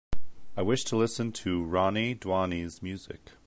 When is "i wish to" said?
0.57-0.95